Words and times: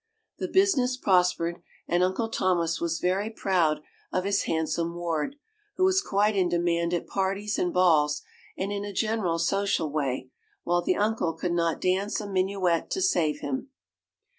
The 0.39 0.47
business 0.47 0.97
prospered, 0.97 1.61
and 1.87 2.01
Uncle 2.01 2.27
Thomas 2.27 2.81
was 2.81 2.97
very 2.99 3.29
proud 3.29 3.81
of 4.11 4.23
his 4.23 4.45
handsome 4.45 4.95
ward, 4.95 5.35
who 5.75 5.83
was 5.83 6.01
quite 6.01 6.35
in 6.35 6.49
demand 6.49 6.91
at 6.91 7.05
parties 7.05 7.59
and 7.59 7.71
balls 7.71 8.23
and 8.57 8.71
in 8.71 8.83
a 8.83 8.93
general 8.93 9.37
social 9.37 9.91
way, 9.91 10.31
while 10.63 10.81
the 10.81 10.95
uncle 10.95 11.33
could 11.33 11.53
not 11.53 11.79
dance 11.79 12.19
a 12.19 12.27
minuet 12.27 12.89
to 12.89 12.99
save 12.99 13.41
him. 13.41 13.69